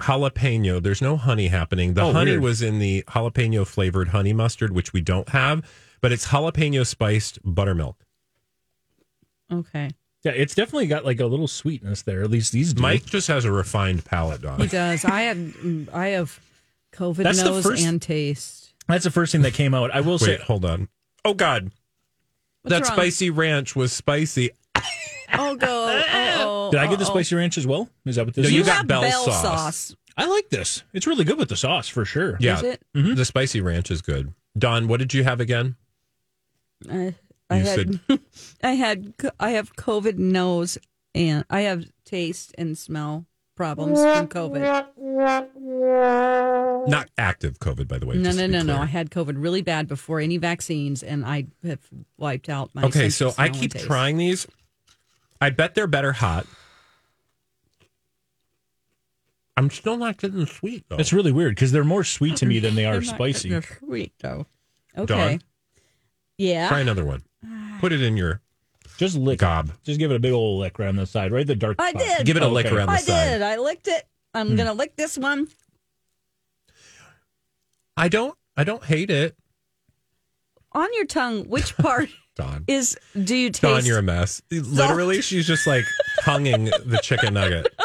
[0.00, 0.82] jalapeno.
[0.82, 1.92] There's no honey happening.
[1.94, 2.42] The Oh, honey weird.
[2.42, 5.62] was in the jalapeno flavored honey mustard, which we don't have,
[6.00, 8.02] but it's jalapeno spiced buttermilk.
[9.52, 9.90] okay.
[10.24, 12.22] Yeah, it's definitely got like a little sweetness there.
[12.22, 12.82] At least these do.
[12.82, 14.60] Mike just has a refined palate, Dawn.
[14.60, 15.04] He does.
[15.04, 15.52] I had
[15.92, 16.40] I have
[16.92, 18.72] COVID That's nose first- and taste.
[18.88, 19.90] That's the first thing that came out.
[19.94, 20.88] I will Wait, say, hold on.
[21.24, 21.70] Oh God,
[22.62, 22.96] What's that wrong?
[22.96, 24.50] spicy ranch was spicy.
[25.34, 25.66] Oh go.
[25.68, 26.06] Oh,
[26.68, 27.10] oh did I get the oh, oh.
[27.12, 27.88] spicy ranch as well?
[28.06, 28.52] Is that what this No, is?
[28.52, 29.42] you You got have Bell Bell, sauce.
[29.42, 29.96] sauce.
[30.16, 30.82] I like this.
[30.94, 32.38] It's really good with the sauce for sure.
[32.40, 32.82] Yeah, Is it?
[32.94, 34.32] the spicy ranch is good.
[34.56, 35.76] Dawn, what did you have again?
[36.90, 37.14] I,
[37.50, 38.00] I You had
[38.62, 40.78] I had I have COVID nose
[41.14, 44.60] and I have taste and smell problems from COVID.
[46.88, 48.16] Not active COVID, by the way.
[48.16, 48.78] No, just no, to no, no.
[48.78, 51.80] I had COVID really bad before any vaccines, and I have
[52.16, 52.84] wiped out my.
[52.84, 53.84] Okay, so I keep taste.
[53.84, 54.46] trying these.
[55.40, 56.46] I bet they're better hot.
[59.56, 60.96] I'm still not getting sweet though.
[60.96, 63.60] It's really weird because they're more sweet to me than they are They're not spicy.
[63.60, 64.46] Sweet though.
[64.96, 65.06] Okay.
[65.06, 65.42] Dawn?
[66.36, 66.68] Yeah.
[66.68, 67.24] Try another one.
[67.80, 68.40] Put it in your
[68.96, 69.68] Just lick gob.
[69.68, 69.74] it.
[69.84, 71.46] Just give it a big old lick around the side, right?
[71.46, 71.76] The dark.
[71.78, 72.02] I spot.
[72.02, 72.26] did.
[72.26, 72.74] Give it a Oh, lick okay.
[72.76, 73.14] around the I side.
[73.14, 73.42] I did.
[73.42, 74.06] I licked it.
[74.34, 74.56] I'm hmm.
[74.56, 75.48] gonna lick this one.
[77.96, 78.36] I don't.
[78.56, 79.36] I don't hate it.
[80.72, 82.64] On your tongue, which part Dawn.
[82.66, 83.62] is do you taste?
[83.62, 84.42] Dawn, you're a mess.
[84.50, 85.84] Literally, she's just like
[86.22, 87.72] tonguing the chicken nugget.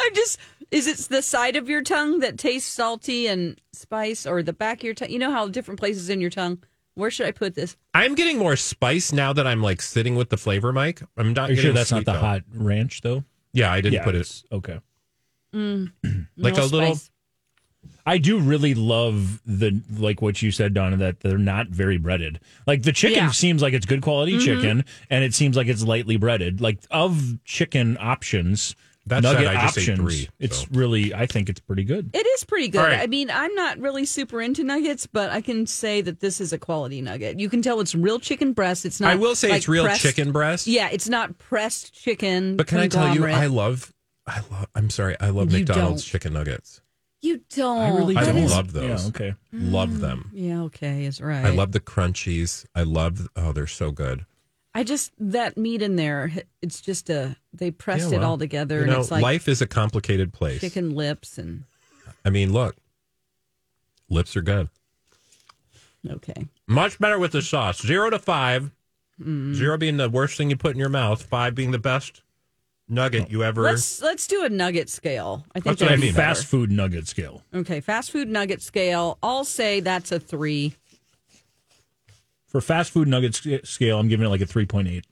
[0.00, 0.38] I'm just.
[0.72, 4.78] Is it the side of your tongue that tastes salty and spice, or the back
[4.78, 5.10] of your tongue?
[5.10, 6.58] You know how different places in your tongue.
[6.96, 7.76] Where should I put this?
[7.94, 11.02] I'm getting more spice now that I'm like sitting with the flavor mic.
[11.16, 11.50] I'm not.
[11.50, 12.18] Are you sure that's not the though.
[12.18, 13.22] hot ranch though?
[13.52, 14.80] Yeah, I didn't yeah, put it it's- Okay.
[15.52, 16.98] like No a little.
[18.04, 22.40] I do really love the like what you said, Donna, that they're not very breaded.
[22.66, 23.30] Like the chicken Yeah.
[23.30, 24.44] seems like it's good quality Mm-hmm.
[24.44, 26.60] chicken, and it seems like it's lightly breaded.
[26.60, 28.74] Like of chicken options,
[29.06, 30.66] That said, nugget I just ate options, three, it's so.
[30.72, 32.10] really I think it's pretty good.
[32.12, 32.80] It is pretty good.
[32.80, 32.98] All right.
[33.00, 36.52] I mean, I'm not really super into nuggets, but I can say that this is
[36.52, 37.38] a quality nugget.
[37.38, 38.84] You can tell it's real chicken breast.
[38.84, 39.12] It's not.
[39.12, 40.66] I will say like, it's real pressed- chicken breast.
[40.66, 42.56] Yeah, it's not pressed chicken.
[42.56, 43.24] But can I tell you.
[43.26, 43.92] I love.
[44.26, 44.66] I love.
[44.74, 45.14] I'm sorry.
[45.20, 46.10] I love You McDonald's don't.
[46.10, 46.80] chicken nuggets.
[47.22, 47.78] You don't.
[47.78, 48.36] I really I don't.
[48.38, 49.02] is- love those.
[49.04, 49.34] Yeah, okay.
[49.52, 50.30] Love them.
[50.34, 51.44] Mm, yeah, okay, is right.
[51.44, 52.66] I love the crunchies.
[52.74, 53.28] I love.
[53.36, 54.26] Oh, they're so good.
[54.76, 56.30] I just that meat in there.
[56.62, 57.36] It's just a.
[57.52, 60.32] They pressed Yeah, it all together, You and know, it's like life is a complicated
[60.32, 60.60] place.
[60.60, 61.64] chicken lips and
[62.24, 62.76] I mean, look,
[64.10, 64.68] lips are good.
[66.10, 66.46] okay.
[66.66, 67.80] Much better with the sauce.
[67.80, 68.70] Zero to five.
[69.20, 69.54] Mm.
[69.54, 71.22] Zero being the worst thing you put in your mouth.
[71.22, 72.22] Five being the best
[72.88, 73.62] nugget you ever.
[73.62, 75.44] Let's let's do a nugget scale.
[75.54, 76.12] I think That's what I mean.
[76.12, 77.42] Fast food nugget scale.
[77.54, 79.18] Okay, fast food nugget scale.
[79.22, 80.74] I'll say that's a three.
[82.56, 85.04] For fast food nugget scale, I'm giving it like a 3.8.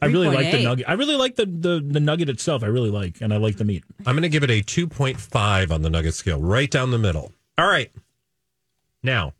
[0.00, 0.62] I really like the 3.8.
[0.62, 0.88] nugget.
[0.88, 2.62] I really like the, the the nugget itself.
[2.62, 3.82] I really like, and I like the meat.
[4.06, 7.32] I'm going to give it a 2.5 on the nugget scale, right down the middle.
[7.58, 7.90] All right.
[9.02, 9.32] Now,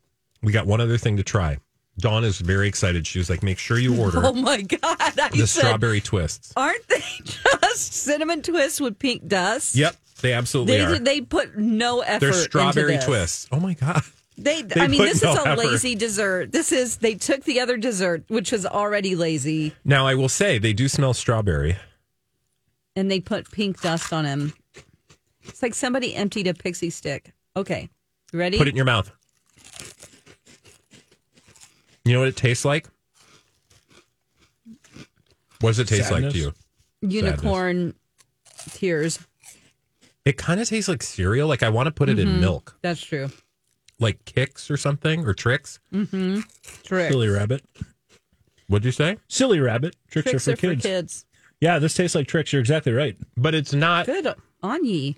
[0.43, 1.59] we got one other thing to try.
[1.99, 3.07] Dawn is very excited.
[3.07, 4.97] She was like, make sure you order Oh my god!
[4.99, 6.51] I the said, strawberry twists.
[6.57, 9.73] Aren't they just cinnamon twists with pink dust?
[9.73, 10.99] Yep, they absolutely They are.
[10.99, 12.19] they put no effort.
[12.19, 13.05] They're into strawberry this.
[13.05, 13.47] twists.
[13.53, 14.01] Oh my God.
[14.37, 15.57] They, They I mean, this no is a effort.
[15.57, 16.51] lazy dessert.
[16.51, 20.57] This is they took the other dessert, which was already lazy, Now, I will say
[20.59, 21.77] they do smell strawberry.
[22.95, 24.53] and they put pink dust on them.
[25.43, 27.33] It's like somebody emptied a pixie stick.
[27.55, 27.89] Okay,
[28.31, 28.57] you ready?
[28.57, 29.11] Put it in your mouth.
[32.05, 32.87] You know what it tastes like?
[35.61, 36.53] What does it taste like to you?
[37.01, 37.95] Unicorn
[38.71, 39.19] tears.
[40.25, 41.47] It kind of tastes like cereal.
[41.47, 42.39] Like I want to put it in mm-hmm.
[42.41, 43.29] milk, That's true.
[43.99, 45.79] Like Kix or something, or Trix.
[45.93, 46.41] Mm-hmm.
[46.83, 47.11] Trick.
[47.11, 47.63] Silly rabbit.
[48.67, 49.17] What'd you say?
[49.27, 49.95] Silly rabbit.
[50.11, 50.83] Trix, Trix are for kids.
[50.83, 51.25] kids
[51.61, 52.53] Yeah, this tastes like Trix.
[52.53, 53.17] You're exactly right.
[53.35, 54.05] But it's not.
[54.05, 54.27] Good
[54.61, 55.15] on ye.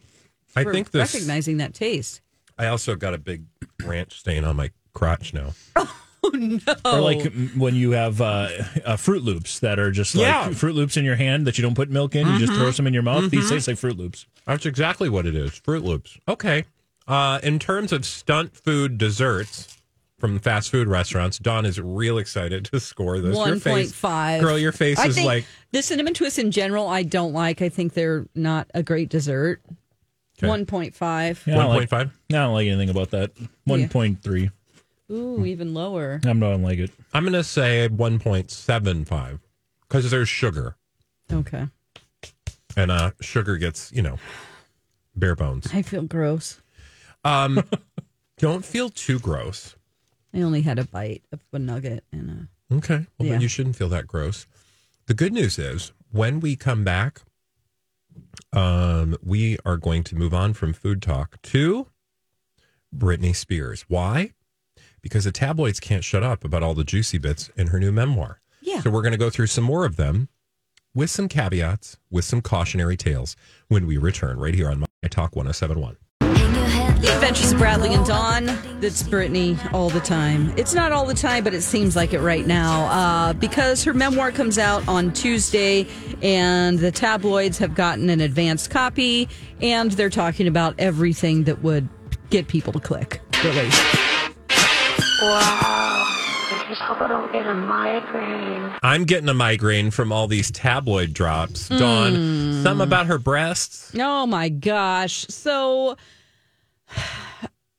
[0.56, 1.14] I think this.
[1.14, 2.22] recognizing that taste.
[2.58, 3.44] I also got a big
[3.86, 5.54] ranch stain on my crotch now.
[6.22, 6.60] Oh, no.
[6.84, 8.50] Or like when you have uh,
[8.86, 10.50] uh, Froot Loops that are just like Yeah.
[10.50, 12.28] Froot Loops in your hand that you don't put milk in.
[12.28, 13.32] You just throw some in your mouth.
[13.32, 14.26] These taste like Froot Loops.
[14.46, 15.52] That's exactly what it is.
[15.52, 16.18] Froot Loops.
[16.28, 16.66] Okay.
[17.10, 19.76] Uh, in terms of stunt food desserts
[20.20, 23.36] from the fast food restaurants, Dawn is real excited to score this.
[23.36, 24.42] Your One face- point five.
[24.42, 25.46] Girl, your face I is think like.
[25.72, 26.88] the cinnamon twists in general.
[26.88, 27.62] I don't like.
[27.64, 29.62] I think they're not a great dessert.
[30.38, 30.48] Okay.
[30.48, 31.42] One point five.
[31.46, 32.06] Yeah, I don't like- 1.5?
[32.06, 33.32] I don't like anything about that.
[33.66, 34.52] One point three.
[35.12, 36.22] Ooh, even lower.
[36.24, 36.92] I'm not like it.
[37.16, 39.40] I'm going to say 1.75
[39.88, 40.76] because there's sugar.
[41.34, 41.66] Okay.
[42.78, 44.18] And uh, sugar gets, you know,
[45.16, 45.68] bare bones.
[45.74, 46.62] I feel gross.
[47.24, 47.64] Um,
[48.38, 49.76] don't feel too gross.
[50.34, 52.76] I only had a bite of a nugget and a.
[52.76, 53.08] Okay.
[53.18, 53.32] Well, Yeah.
[53.34, 54.46] then you shouldn't feel that gross.
[55.08, 57.22] The good news is when we come back,
[58.54, 61.88] um, we are going to move on from food talk to
[62.96, 63.86] Britney Spears.
[63.88, 64.34] Why?
[65.02, 68.42] Because the tabloids can't shut up about all the juicy bits in her new memoir.
[68.62, 68.82] Yeah.
[68.82, 70.30] So we're going to go through some more of them
[70.94, 73.36] with some caveats, with some cautionary tales
[73.68, 75.98] when we return right here on My Talk 1071.
[77.00, 78.46] The Adventures of Bradley and Dawn.
[78.82, 80.54] That's Britney all the time.
[80.58, 83.94] It's not all the time, but it seems like it right now uh, because her
[83.94, 85.88] memoir comes out on Tuesday,
[86.22, 89.30] and the tabloids have gotten an advanced copy,
[89.62, 91.88] and they're talking about everything that would
[92.30, 93.22] get people to click.
[93.46, 93.70] Really.
[95.22, 96.06] Wow.
[96.52, 98.78] I just hope I don't get a migraine.
[98.84, 101.70] I'm getting a migraine from all these tabloid drops.
[101.70, 103.94] Dawn, some about her breasts.
[103.98, 105.26] Oh my gosh.
[105.30, 105.96] So,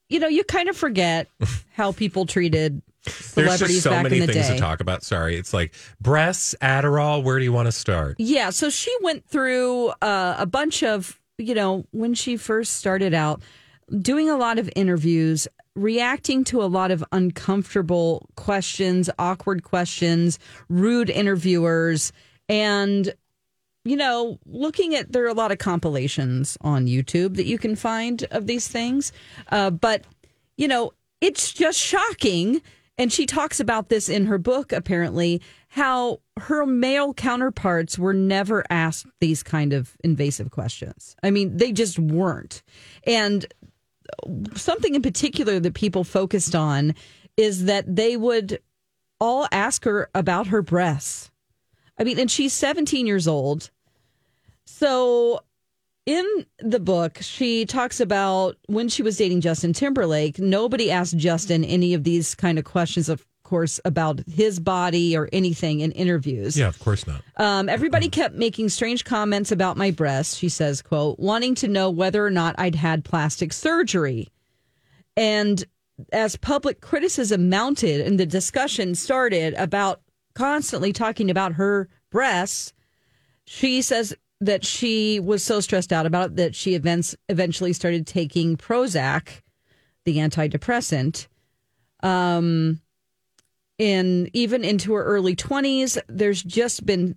[0.09, 1.29] you know, you kind of forget
[1.75, 4.55] how people treated celebrities There's just so back many in the things day.
[4.55, 5.03] to talk about.
[5.03, 5.37] Sorry.
[5.37, 7.23] It's like breasts, Adderall.
[7.23, 8.16] Where do you want to start?
[8.18, 13.14] Yeah, so she went through uh, a bunch of, you know, when she first started
[13.14, 13.42] out,
[14.01, 21.09] doing a lot of interviews, reacting to a lot of uncomfortable questions, awkward questions, rude
[21.11, 22.12] interviewers,
[22.49, 23.14] and
[23.85, 27.77] you know, looking at there are a lot of compilations on YouTube that you can
[27.77, 29.12] find of these things.
[29.51, 30.05] Uh, but,
[30.57, 32.61] you know, it's just shocking.
[32.99, 38.64] And she talks about this in her book, apparently, how her male counterparts were never
[38.69, 41.16] asked these kind of invasive questions.
[41.23, 42.62] I mean, they just weren't.
[43.05, 43.47] And
[44.55, 46.95] something in particular that people focused on
[47.38, 48.61] is that they would
[49.19, 51.30] all ask her about her breasts.
[52.01, 53.71] I mean, and she's 17 years old.
[54.65, 55.41] So
[56.07, 61.63] in the book, she talks about when she was dating Justin Timberlake, nobody asked Justin
[61.63, 66.57] any of these kind of questions, of course, about his body or anything in interviews.
[66.57, 67.21] Yeah, of course not.
[67.37, 71.91] Um, everybody kept making strange comments about my breasts, she says, quote, wanting to know
[71.91, 74.29] whether or not I'd had plastic surgery.
[75.17, 75.63] And
[76.13, 80.01] as public criticism mounted and the discussion started about
[80.40, 82.72] constantly talking about her breasts,
[83.44, 88.07] she says that she was so stressed out about it that she events eventually started
[88.07, 89.42] taking Prozac,
[90.07, 91.26] the antidepressant.
[92.03, 92.81] Um,
[93.79, 97.16] and even into her early 20s, there's just been,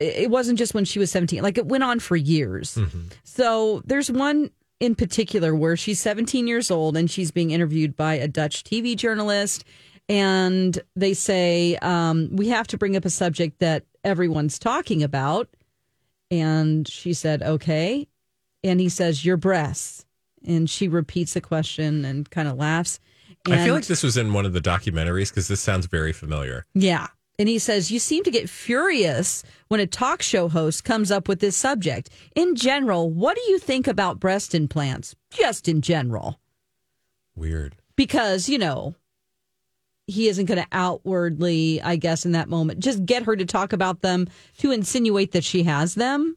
[0.00, 2.78] it wasn't just when she was 17, like it went on for years.
[3.24, 8.14] So there's one in particular where she's 17 years old and she's being interviewed by
[8.14, 9.64] a Dutch TV journalist.
[10.08, 15.48] And they say, um, we have to bring up a subject that everyone's talking about.
[16.30, 18.08] And she said, okay.
[18.64, 20.06] And he says, your breasts.
[20.46, 23.00] And she repeats the question and kind of laughs.
[23.46, 26.64] I feel like this was in one of the documentaries because this sounds very familiar.
[26.74, 27.08] yeah.
[27.40, 31.28] And he says, You seem to get furious when a talk show host comes up
[31.28, 32.10] with this subject.
[32.34, 35.14] In general, what do you think about breast implants?
[35.30, 36.40] Just in general.
[37.36, 37.76] Weird.
[37.94, 38.96] Because, you know,
[40.08, 43.74] he isn't going to outwardly, I guess, in that moment, just get her to talk
[43.74, 46.34] about them to insinuate that she has them.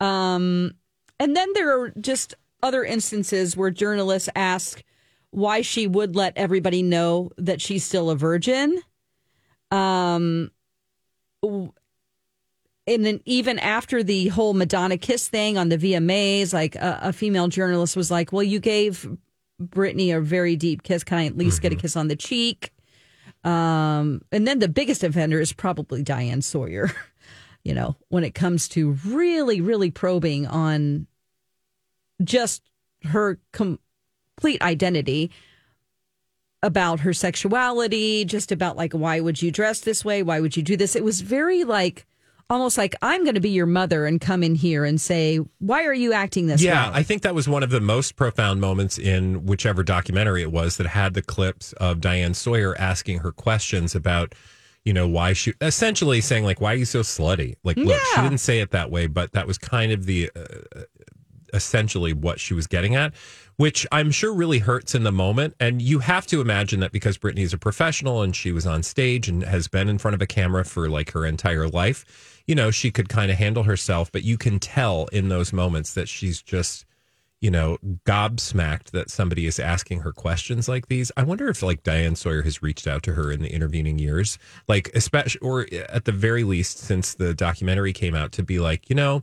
[0.00, 0.72] Um,
[1.18, 4.84] and then there are just other instances where journalists ask
[5.30, 8.80] why she would let everybody know that she's still a virgin.
[9.72, 10.52] Um,
[11.42, 11.72] and
[12.86, 17.48] then even after the whole Madonna kiss thing on the VMAs, like a, a female
[17.48, 19.08] journalist was like, "Well, you gave
[19.60, 21.04] Britney a very deep kiss.
[21.04, 22.72] Can I at least get a kiss on the cheek?"
[23.44, 26.90] Um, and then the biggest offender is probably Diane Sawyer.
[27.64, 31.06] You know, when it comes to really, really probing on
[32.22, 32.62] just
[33.04, 35.30] her complete identity
[36.62, 40.22] about her sexuality, just about like, why would you dress this way?
[40.22, 40.96] Why would you do this?
[40.96, 42.06] It was very like,
[42.50, 45.84] almost like, I'm going to be your mother and come in here and say, why
[45.84, 46.68] are you acting this way?
[46.68, 46.98] Yeah, way?
[46.98, 50.76] I think that was one of the most profound moments in whichever documentary it was
[50.78, 54.34] that had the clips of Diane Sawyer asking her questions about,
[54.84, 58.22] you know, why she essentially saying like, "Why are you so slutty?" Like, look, she
[58.22, 60.82] didn't say it that way, but that was kind of the uh,
[61.52, 63.12] essentially what she was getting at,
[63.56, 65.54] which I'm sure really hurts in the moment.
[65.60, 68.82] And you have to imagine that because Britney is a professional and she was on
[68.82, 72.54] stage and has been in front of a camera for like her entire life, you
[72.54, 74.10] know, she could kind of handle herself.
[74.10, 76.86] But you can tell in those moments that she's just,
[77.40, 81.12] you know, gobsmacked that somebody is asking her questions like these.
[81.16, 84.38] I wonder if like Diane Sawyer has reached out to her in the intervening years,
[84.66, 88.58] like especially or uh, at the very least since the documentary came out to be
[88.58, 89.22] like, you know,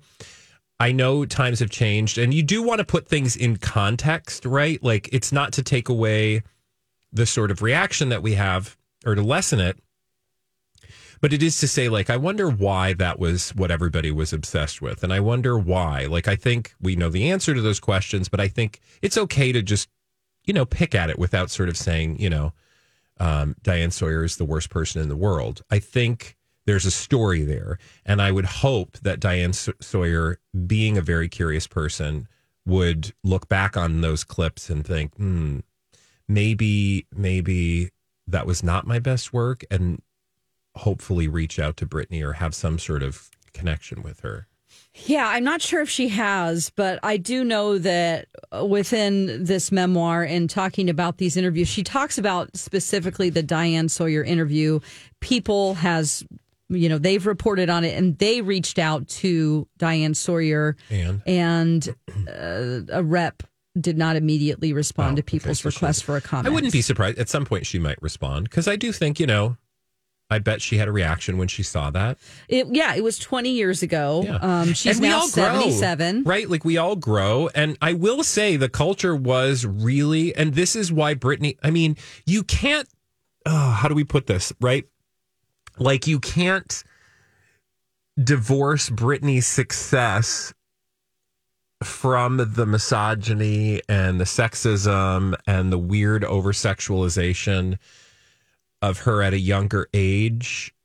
[0.80, 4.82] I know times have changed and you do want to put things in context, right?
[4.84, 6.44] Like it's not to take away
[7.12, 9.80] the sort of reaction that we have or to lessen it,
[11.22, 14.82] but it is to say, like, I wonder why that was what everybody was obsessed
[14.82, 15.04] with.
[15.04, 16.06] And I wonder why.
[16.06, 19.52] Like, I think we know the answer to those questions, but I think it's okay
[19.52, 19.90] to just,
[20.46, 22.54] you know, pick at it without sort of saying, you know,
[23.20, 25.62] um, Diane Sawyer is the worst person in the world.
[25.70, 26.36] I think
[26.66, 27.78] there's a story there.
[28.06, 32.28] And I would hope that Diane Sawyer, being a very curious person,
[32.66, 35.60] would look back on those clips and think, hmm,
[36.28, 37.92] maybe, maybe
[38.28, 40.02] that was not my best work and
[40.76, 44.48] hopefully reach out to Britney or have some sort of connection with her.
[45.08, 48.28] Yeah, I'm not sure if she has, but I do know that
[48.64, 54.24] within this memoir and talking about these interviews, she talks about specifically the Diane Sawyer
[54.24, 54.80] interview.
[55.20, 56.24] People has,
[56.70, 61.22] you know, they've reported on it and they reached out to Diane Sawyer And?
[61.26, 61.96] and
[62.30, 63.44] uh, a rep
[63.80, 66.48] did not immediately respond Oh, to okay, people's so requests for a comment.
[66.48, 67.18] I wouldn't be surprised.
[67.18, 69.58] At some point, she might respond because I do think, you know,
[70.30, 72.18] I bet she had a reaction when she saw that.
[72.48, 74.24] It, yeah, it was 20 years ago.
[74.26, 74.36] Yeah.
[74.38, 76.24] Um, she's now all grow, 77.
[76.24, 76.50] right?
[76.50, 77.50] Like we all grow.
[77.54, 81.96] And I will say the culture was really, and this is why Britney, I mean,
[82.26, 82.88] you can't,
[83.46, 84.86] oh, how do we put this, right?
[85.78, 86.84] Like you can't
[88.22, 90.54] divorce Britney's success
[91.84, 97.78] from the misogyny and the sexism and the weird over sexualization
[98.90, 100.76] of her at a younger age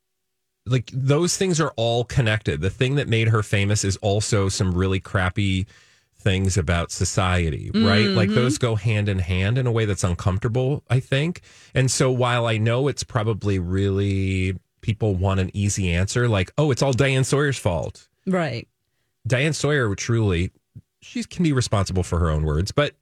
[0.66, 2.60] like those things are all connected.
[2.60, 5.66] The thing that made her famous is also some really crappy
[6.14, 8.06] things about society, right?
[8.06, 8.34] Like mm-hmm.
[8.34, 11.40] those go hand in hand in a way that's uncomfortable, I think.
[11.74, 16.70] And so while I know it's probably really people want an easy answer, like, oh,
[16.70, 18.08] it's all Diane Sawyer's fault.
[18.26, 18.68] Right.
[19.26, 20.50] Diane Sawyer truly,
[21.00, 22.94] she can be responsible for her own words, but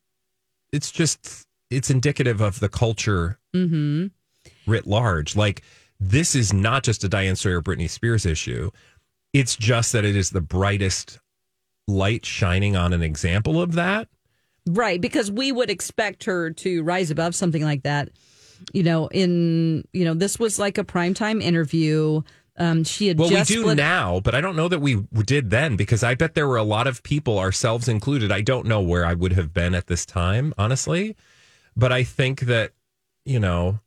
[0.72, 4.06] it's just, it's indicative of the culture mm-hmm.
[4.66, 5.36] Writ large.
[5.36, 5.62] Like,
[6.00, 8.70] this is not just a Diane Sawyer, Britney Spears issue.
[9.32, 11.18] It's just that it is the brightest
[11.86, 14.08] light shining on an example of that.
[14.66, 18.10] Right, because we would expect her to rise above something like that.
[18.72, 22.22] You know, in you know, this was like a primetime interview.
[22.56, 25.50] Um, she had Well, we do split- now, but I don't know that we did
[25.50, 28.32] then because I bet there were a lot of people, ourselves included.
[28.32, 31.16] I don't know where I would have been at this time, honestly.
[31.76, 32.72] But I think that,
[33.24, 33.78] you know,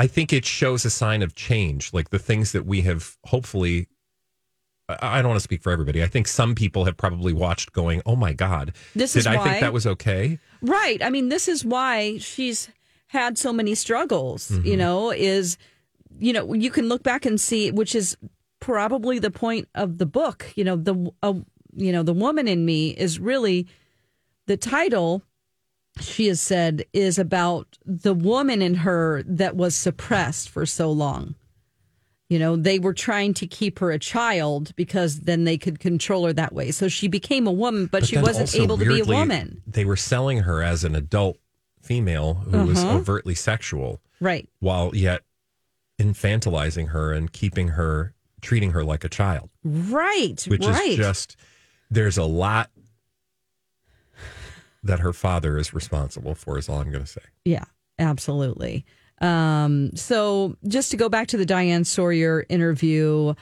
[0.00, 3.86] I think it shows a sign of change, like the things that we have hopefully.
[4.88, 6.02] I don't want to speak for everybody.
[6.02, 9.36] I think some people have probably watched going, oh my God, This did is I
[9.36, 10.38] why- think that was okay?
[10.62, 11.00] Right.
[11.00, 12.68] I mean, this is why she's
[13.06, 14.66] had so many struggles, Mm-hmm.
[14.66, 15.58] you know, is,
[16.18, 18.16] you know, you can look back and see, which is
[18.58, 20.46] probably the point of the book.
[20.56, 21.34] You know, the, uh,
[21.76, 23.68] you know, the woman in me is really
[24.46, 25.22] the title
[25.98, 31.34] she has said is about the woman in her that was suppressed for so long.
[32.28, 36.26] You know, they were trying to keep her a child because then they could control
[36.26, 36.70] her that way.
[36.70, 39.62] So she became a woman, but, she wasn't able to be a woman.
[39.66, 41.38] They were selling her as an adult
[41.82, 42.98] female who was Uh-huh.
[42.98, 44.00] overtly sexual.
[44.20, 44.48] Right.
[44.60, 45.22] while yet
[45.98, 50.42] infantilizing her and keeping her treating her like a child Right.
[50.46, 50.90] which right.
[50.90, 51.36] is just
[51.90, 52.70] there's a lot
[54.82, 57.64] that her father is responsible for is all i'm going to say Yeah,
[57.98, 58.84] absolutely.
[59.20, 63.34] Um, so just to go back to the Diane Sawyer interview,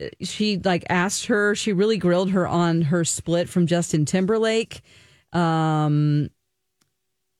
[0.00, 4.82] uh, she like asked her, she really grilled her on her split from Justin Timberlake.
[5.32, 6.30] Um,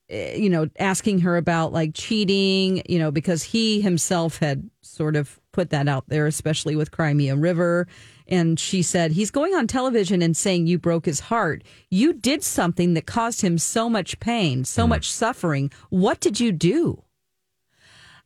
[0.09, 5.17] eh, you know, asking her about like cheating, you know, because he himself had sort
[5.17, 7.87] of put that out there, especially with Cry Me a River.
[8.29, 11.63] And she said, he's going on television and saying you broke his heart.
[11.91, 15.71] You did something that caused him so much pain, so much suffering.
[15.91, 17.03] What did you do?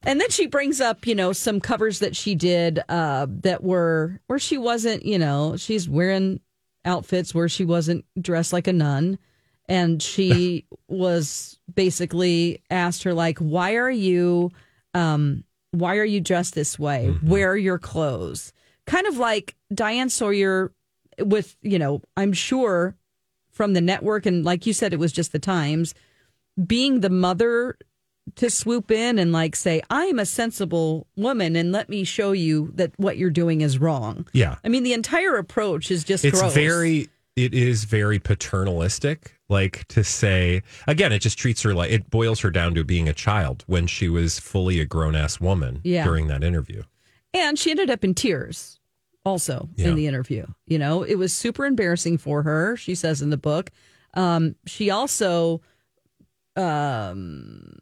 [0.02, 4.20] And then she brings up, you know, some covers that she did uh, that were
[4.26, 6.40] where she wasn't, you know, she's wearing
[6.84, 9.18] outfits where she wasn't dressed like a nun.
[9.68, 14.52] And she was basically asked her, like, why are you,
[14.94, 15.42] um,
[15.72, 17.08] why are you dressed this way?
[17.22, 18.52] Where are your clothes?
[18.86, 20.72] Kind of like Diane Sawyer
[21.18, 22.96] with, you know, I'm sure
[23.50, 25.94] from the network, and like you said, it was just the Times,
[26.66, 27.76] being the mother
[28.34, 32.72] to swoop in and like say, I'm a sensible woman and let me show you
[32.74, 34.26] that what you're doing is wrong.
[34.32, 34.56] Yeah.
[34.64, 36.52] I mean, the entire approach is just it's gross.
[36.52, 42.10] very it is very paternalistic like to say again it just treats her like it
[42.10, 46.02] boils her down to being a child when she was fully a grown-ass woman Yeah.
[46.04, 46.82] during that interview
[47.36, 48.78] And she ended up in tears
[49.24, 49.88] also Yeah.
[49.88, 50.46] in the interview.
[50.66, 53.70] You know, it was super embarrassing for her, she says in the book.
[54.14, 55.60] Um, she also
[56.56, 57.78] um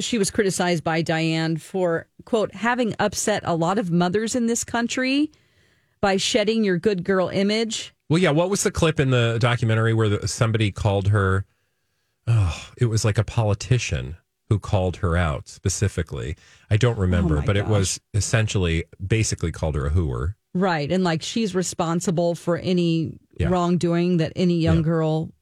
[0.00, 4.64] she was criticized by Diane for quote having upset a lot of mothers in this
[4.64, 5.30] country
[6.00, 7.92] by shedding your good girl image.
[8.08, 8.30] Well, yeah.
[8.30, 11.44] What was the clip in the documentary where the, somebody called her?
[12.26, 14.16] Oh, it was like a politician
[14.48, 16.36] who called her out specifically.
[16.70, 20.34] I don't oh remember, Oh but it was essentially basically called her a hooer.
[20.54, 20.90] Right.
[20.90, 23.48] And like she's responsible for any Yeah.
[23.48, 24.82] wrongdoing that any young Yeah.
[24.82, 25.32] girl.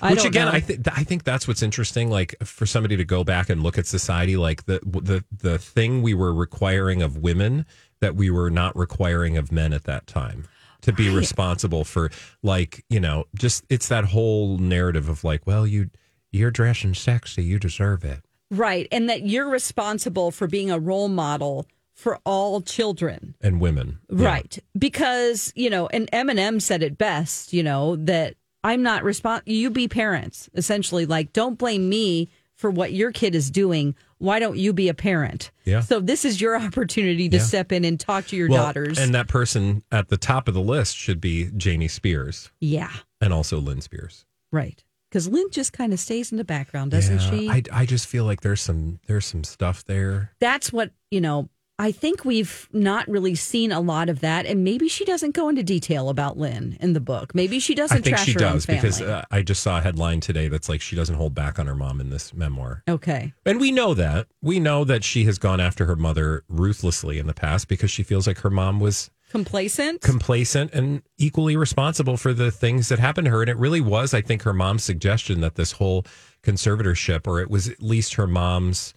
[0.00, 0.52] I Which again, know.
[0.52, 2.10] I think I think that's what's interesting.
[2.10, 6.02] Like for somebody to go back and look at society, like the the the thing
[6.02, 7.66] we were requiring of women
[8.00, 10.46] that we were not requiring of men at that time
[10.82, 12.10] to be responsible for,
[12.42, 15.90] like you know, just it's that whole narrative of like, well, you
[16.36, 18.20] you're dressing sexy, you deserve it.
[18.50, 18.86] Right.
[18.92, 23.34] And that you're responsible for being a role model for all children.
[23.40, 24.24] And women, Yeah.
[24.26, 24.58] Right.
[24.78, 29.70] Because, you know, and Eminem said it best, you know, that I'm not respons you
[29.70, 31.06] be parents, essentially.
[31.06, 33.94] Like, don't blame me for what your kid is doing.
[34.18, 35.50] Why don't you be a parent?
[35.64, 35.80] Yeah.
[35.80, 37.42] So this is your opportunity to Yeah.
[37.42, 38.98] step in and talk to your Well, daughters.
[38.98, 42.92] and that person at the top of the list should be Jamie Spears yeah.
[43.20, 44.24] and also Lynn Spears.
[44.52, 44.82] Right.
[45.10, 47.48] Because Lynn just kind of stays in the background, doesn't Yeah, she?
[47.48, 50.32] I, I just feel like there's some there's some stuff there.
[50.40, 51.48] That's what, you know,
[51.78, 54.46] I think we've not really seen a lot of that.
[54.46, 57.34] And maybe she doesn't go into detail about Lynn in the book.
[57.34, 60.48] Maybe she doesn't I think she does because uh, I just saw a headline today
[60.48, 62.82] that's like she doesn't hold back on her mom in this memoir.
[62.88, 63.34] okay.
[63.44, 64.26] And we know that.
[64.40, 68.02] We know that she has gone after her mother ruthlessly in the past because she
[68.02, 70.00] feels like her mom was Complacent?
[70.00, 73.42] complacent and equally responsible for the things that happened to her.
[73.42, 76.04] And it really was, I think, her mom's suggestion that this whole
[76.42, 78.94] conservatorship, or it was at least her mom's,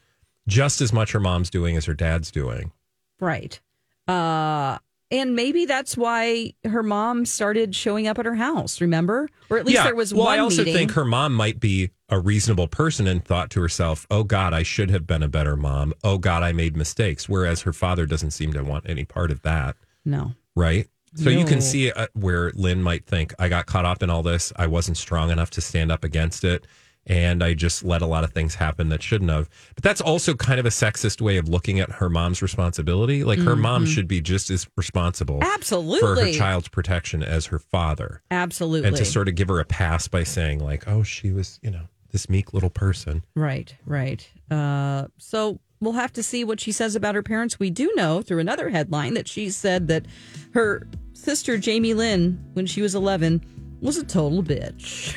[0.47, 2.71] just as much her mom's doing as her dad's doing.
[3.19, 3.59] Right.
[4.07, 4.77] Uh
[5.11, 9.27] and maybe that's why her mom started showing up at her house, remember?
[9.49, 10.73] Or at least there was well, one I also meeting.
[10.75, 14.61] think her mom might be a reasonable person and thought to herself, "Oh God, I
[14.61, 15.95] should have been a better mom.
[16.03, 19.41] Oh God, I made mistakes." Whereas her father doesn't seem to want any part of
[19.41, 19.75] that,
[20.05, 20.33] no.
[20.55, 20.87] right?
[21.15, 24.21] So you can see uh, where Lynn might think, "I got caught up in all
[24.21, 24.53] this.
[24.55, 26.67] I wasn't strong enough to stand up against it."
[27.07, 29.49] And I just let a lot of things happen that shouldn't have.
[29.73, 33.23] But that's also kind of a sexist way of looking at her mom's responsibility.
[33.23, 35.99] Like her mom should be just as responsible Absolutely.
[36.01, 38.87] for her child's protection as her father Absolutely.
[38.87, 41.71] and to sort of give her a pass by saying like oh she was you
[41.71, 44.29] know this meek little person Right, right.
[44.51, 47.59] Uh, so we'll have to see what she says about her parents.
[47.59, 50.05] We do know through another headline that she said that
[50.53, 53.41] her sister Jamie Lynn, when she was 11,
[53.81, 55.15] was a total bitch.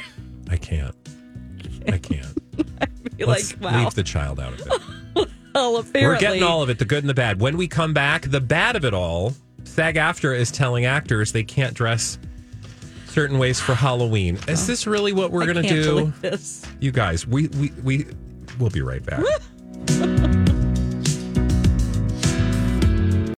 [0.50, 0.94] i can't
[1.88, 2.26] i can't
[3.18, 3.84] You're Let's like, wow.
[3.84, 6.02] leave the child out of it well, apparently.
[6.06, 8.40] we're getting all of it the good and the bad when we come back the
[8.40, 9.32] bad of it all
[9.64, 12.18] SAG-AFTRA is telling actors they can't dress
[13.06, 16.64] certain ways for halloween is this really what we're gonna do this.
[16.80, 18.06] you guys we we we
[18.60, 19.24] we'll be right back